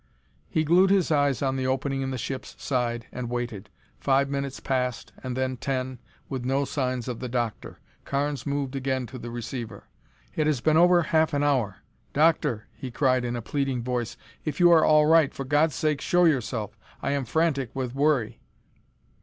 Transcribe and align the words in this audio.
He 0.49 0.63
glued 0.63 0.89
his 0.89 1.11
eyes 1.11 1.43
on 1.43 1.57
the 1.57 1.67
opening 1.67 2.01
in 2.01 2.09
the 2.09 2.17
ship's 2.17 2.55
side 2.57 3.05
and 3.11 3.29
waited. 3.29 3.69
Five 3.99 4.29
minutes 4.29 4.59
passed, 4.59 5.13
and 5.21 5.37
then 5.37 5.57
ten, 5.57 5.99
with 6.27 6.43
no 6.43 6.65
signs 6.65 7.07
of 7.07 7.19
the 7.19 7.29
Doctor. 7.29 7.77
Carnes 8.03 8.43
moved 8.43 8.75
again 8.75 9.05
to 9.05 9.19
the 9.19 9.29
receiver. 9.29 9.83
"It 10.35 10.47
has 10.47 10.59
been 10.59 10.75
over 10.75 11.03
half 11.03 11.35
an 11.35 11.43
hour. 11.43 11.83
Doctor," 12.13 12.65
he 12.73 12.89
cried 12.89 13.23
in 13.23 13.35
a 13.35 13.43
pleading 13.43 13.83
voice. 13.83 14.17
"If 14.43 14.59
you 14.59 14.71
are 14.71 14.83
all 14.83 15.05
right, 15.05 15.31
for 15.35 15.45
God's 15.45 15.75
sake 15.75 16.01
show 16.01 16.25
yourself. 16.25 16.75
I 17.03 17.11
am 17.11 17.23
frantic 17.23 17.69
with 17.75 17.93
worry." 17.93 18.39